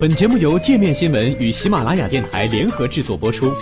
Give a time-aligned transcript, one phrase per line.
[0.00, 3.52] 本节目由界面新闻与喜马拉雅电台联合制作播出。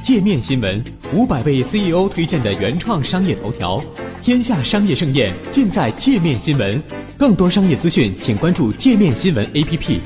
[0.00, 0.80] 界面新闻
[1.12, 3.82] 五百位 CEO 推荐的原创商业头条，
[4.22, 6.80] 天下商业盛宴尽在界面新闻。
[7.18, 10.00] 更多商业资讯，请关注界面新闻 APP。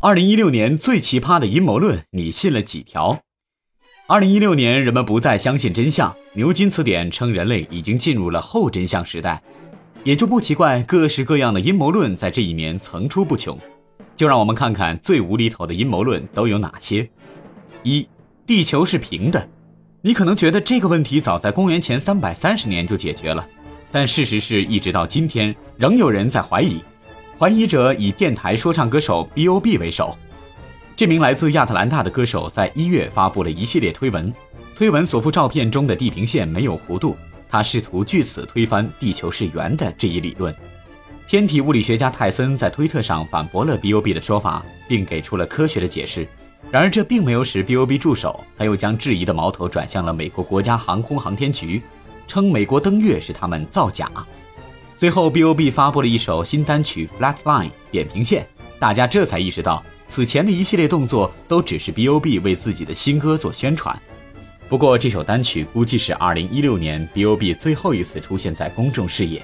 [0.00, 3.22] 二零一六年最奇葩的阴谋论，你信了几条？
[4.06, 6.14] 二零一六年，人们不再相信真相。
[6.34, 9.42] 牛津词典称，人类已经进入了后真相时代。
[10.06, 13.58] 也就不奇怪，各式各样的阴谋论在这一年层出不穷。
[14.14, 17.10] 就让我们看看最无厘头的阴谋论都有哪些。
[17.82, 18.06] 一，
[18.46, 19.48] 地球是平的。
[20.02, 23.44] 你可能觉得这个问题早在公元前三百三十年就解决了，
[23.90, 26.80] 但事实是一直到今天，仍有人在怀疑。
[27.36, 30.16] 怀疑者以电台说唱歌手 B.O.B 为首。
[30.94, 34.32] 这名来自亚特兰大的歌手在一月发布了一系列推文，
[34.76, 37.16] 推文所附照片中的地平线没有弧度。
[37.48, 40.54] 他试图据此推翻地球是圆的这一理论。
[41.28, 46.26] 天体物理学家泰森在推特上反驳了 B.O.B 的说法，并给出了科学的解释。
[46.70, 51.82] 然而，这并没有使 B.O.B 助手，他又将质疑的矛头转向了美国国家航空航天局，
[52.26, 54.10] 称美国登月是他们造假。
[54.98, 58.46] 最后，B.O.B 发布了一首新单曲《Flatline》扁平线，
[58.78, 64.00] 大家这才意识到，此前的一系列动作都只是 B.O.B 为自己的新歌做宣传。
[64.68, 69.40] 不过，这首单曲估计是2016年 B.O.B 最后一次出现在公众视野。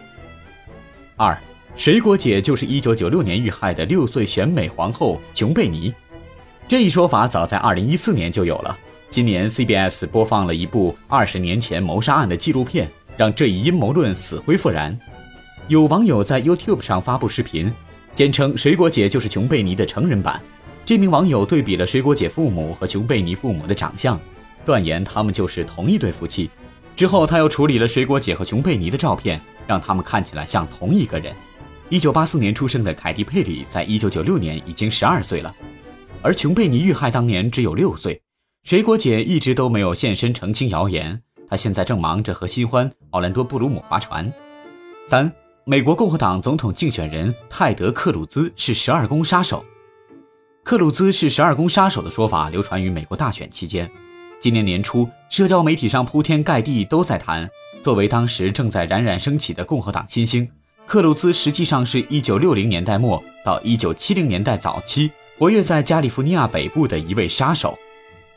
[1.17, 1.39] 二，
[1.77, 5.95] 水果姐就是1996年遇害的六岁选美皇后琼贝尼，
[6.67, 8.77] 这一说法早在2014年就有了。
[9.11, 14.99] 今年 CBS 播放了一部二十年前谋杀案的纪录片，让这一阴谋论死灰复燃。
[15.69, 17.73] 有网友在 YouTube 上发布视频，
[18.17, 20.43] 坚称水果姐就是琼贝尼的成人版。
[20.85, 24.19] 这名网友对比了水果姐父母和琼贝尼父母的长相。
[24.65, 26.51] 断言他们就是同一对夫妻。
[26.95, 31.35] 之后，他又处理了水果姐和琼贝尼的照片，让他们看起来像同一个人。
[31.89, 35.55] 一九八四年出生的凯蒂·佩里，在一九九六年已经十二岁了，
[36.23, 38.21] 而琼贝尼遇害当年只有六岁。
[38.65, 44.33] 水果姐一直都没有现身澄清谣言，她现在正忙着和新欢奥兰多·布鲁姆划船。
[45.09, 45.31] 三，
[45.65, 49.65] 美国共和党总统竞选人泰德·克鲁兹是十二宫杀手。
[50.63, 53.91] 克鲁兹是十二宫杀手的说法流传于美国大选期间。
[54.43, 57.49] 今年年初，社交媒体上铺天盖地都在谈，
[57.81, 60.51] 作为当时正在冉冉升起的共和党新星，
[60.85, 65.09] 克鲁兹实际上是一九六零年代末到一九七零年代早期
[65.39, 67.79] 活跃在加利福尼亚北部的一位杀手。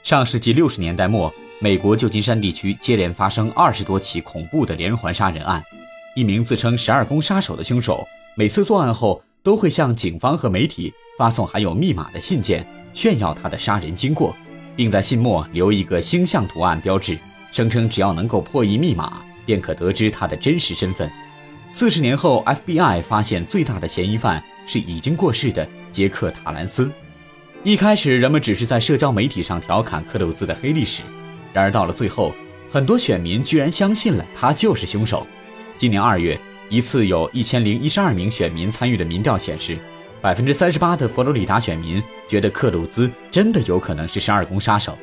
[0.04, 5.64] 上世纪六十年代末，美国旧金山地区接连发生二十多起恐怖的连环杀人案。
[6.16, 12.64] 一名自称“十二宫杀手”的凶手，每次作案后都会向警方和媒体发送含有密码的信件，
[12.94, 14.36] 炫耀他的杀人经过。
[14.76, 17.18] 并在信末留一个星象图案标志，
[17.52, 21.10] 声称只要能够破译密码，便可得知他的真实身份。
[21.72, 26.90] 四十年后，FBI 发现最大的嫌疑犯是已经过世的杰克·塔兰斯。
[27.64, 31.02] 一开始，人们只是在社交媒体上调侃克鲁兹的黑历史，
[31.52, 32.34] 然而到了最后，
[32.70, 35.26] 很多选民居然相信了他就是凶手。
[35.76, 39.78] 今年二月，一次有一千零一十二名选民参与的民调显示。
[40.26, 44.98] 百分之三十八的佛罗里达选民觉得克鲁兹真的有可能是十二宫杀手，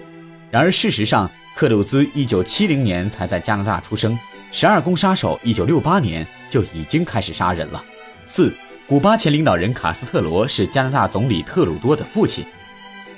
[0.50, 4.18] 然而事实上，克鲁兹一九七零年才在加拿大出生，
[4.50, 7.80] 十二宫杀手一九六八年就已经开始杀人了。
[8.26, 8.52] 四，
[8.84, 12.44] 古巴前领导人卡斯特罗是加拿大总理特鲁多的父亲。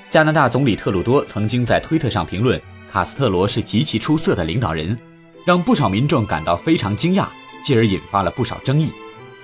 [0.07, 4.95] 加拿大总理特鲁多曾经在推特上评论，卡斯特罗是极其出色的领导人，
[5.43, 7.25] 让不少民众感到非常惊讶，
[7.63, 8.91] 继而引发了不少争议。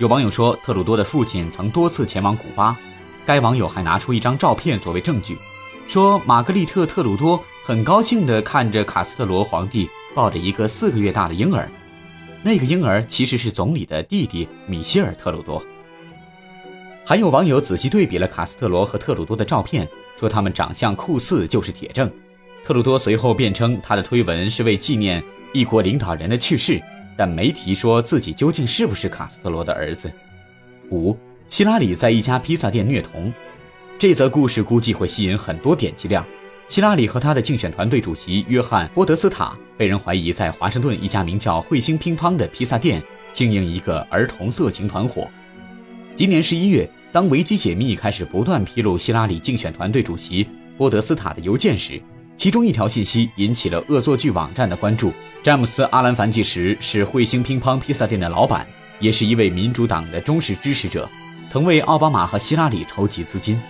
[0.02, 2.76] 有网友说，特鲁多的父亲曾多次前往古巴。
[3.24, 5.38] 该网友还拿出一张照片作为证据，
[5.86, 11.70] 说玛格丽特·特鲁多很高兴地看着卡斯特罗皇帝抱着一个四个月大的婴儿。
[12.42, 15.62] 那个婴儿其实是总理的弟弟米歇尔·特鲁多。
[17.04, 19.86] 还有网友仔细对比了卡斯特罗和特鲁多的照片，
[20.18, 22.10] 说他们长相酷似就是铁证。
[22.66, 26.82] 特鲁多随后辩称，他的推文是为纪念一国领导人的去世。
[27.16, 30.10] 但没提说自己究竟是不是卡斯特罗的儿子。
[30.90, 31.16] 五，
[31.48, 33.32] 希拉里在一家披萨店虐童，
[33.98, 36.24] 这则故事估计会吸引很多点击量。
[36.68, 45.28] 希拉里和他的竞选团队主席约翰·波德斯塔被人怀疑在华盛顿一家名叫“彗星乒乓”的披萨店经营一个儿童色情团伙。
[46.14, 50.48] 今年十一月，当维基解密开始不断披露希拉里竞选团队主席
[50.78, 52.00] 波德斯塔的邮件时，
[52.36, 55.12] 其中一条信息引起了恶作剧网站的关注。
[55.42, 58.66] 詹姆斯·阿兰凡纪什是彗星乒乓披萨店的老板，
[59.00, 61.08] 也是一位民主党的忠实支持者，
[61.48, 63.60] 曾为奥巴马和希拉里筹集资金。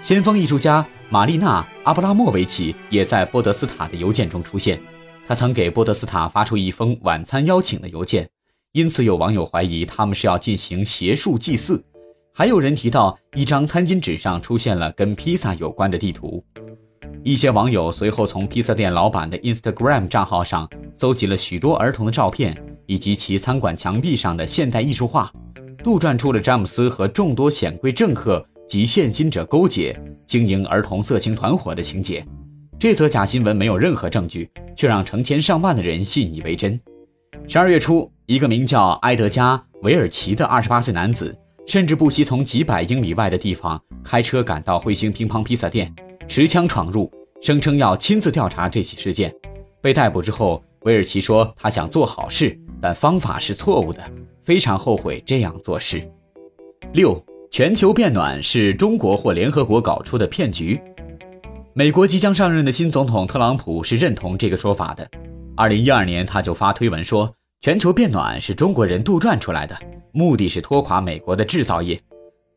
[0.00, 4.80] 先锋艺术家玛丽娜·阿布拉莫维奇也在波德斯塔的邮件中出现，
[5.26, 8.28] 他曾给波德斯塔发出一封晚餐邀请的邮件，
[8.72, 11.84] 因此有网友怀疑他们是要进行邪术祭祀。
[12.32, 16.44] 还有人提到一张餐巾纸上出现了跟披萨有关的地图。
[17.28, 20.66] 一些网友随后从披萨店老板的 Instagram 账号上
[20.96, 25.30] 搜集了许多儿童的照片，以及其餐馆墙壁上的现代艺术画，
[25.84, 29.94] 杜撰出了詹姆斯和众多显贵政客及现金者勾结，
[30.24, 32.26] 经营儿童色情团伙的情节。
[32.78, 36.80] 这则假新闻没有任何证据，却让成千上万的人信以为真。
[37.46, 41.36] 十二月初，一个名叫埃德加·维尔奇的二十八岁男子，
[41.66, 45.94] 甚至不惜从几百英里外的地方开车赶到彗星乒乓披萨店，
[46.26, 49.34] 持枪闯入，声称要亲自调查这起事件。
[49.80, 54.02] 被逮捕之后，维尔奇说他想做好事，但方法是错误的，
[54.44, 56.02] 非常后悔这样做事。
[56.92, 60.80] 六，全球变暖是中国或联合国搞出的骗局。
[61.74, 65.08] 美国即将上任的新总统特朗普是认同这个说法的。
[65.56, 69.78] 二零一二年，他就发推文说，全球变暖是中国人杜撰出来的，
[70.12, 71.98] 目的是拖垮美国的制造业。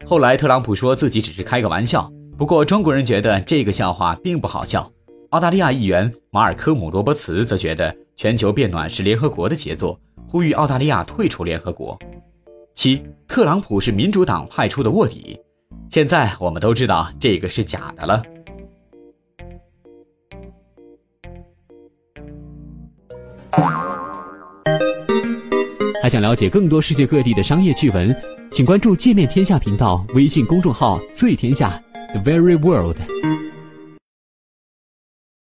[0.05, 4.91] 后来，特朗普说自己只是开个玩笑，不过中国人觉得这个笑话并不好笑。
[5.29, 9.95] 澳大利亚议员马尔科姆·罗伯茨则觉得全球变暖是联合国的杰作，
[10.27, 11.95] 呼吁澳大利亚退出联合国。
[12.73, 15.39] 七，特朗普是民主党派出的卧底，
[15.91, 18.23] 现在我们都知道这个是假的了。
[26.01, 28.11] 还想了解更多世界各地的商业趣闻，
[28.51, 31.79] 请关注“界面天下”频道微信公众号“最天下
[32.13, 33.50] The Very World”。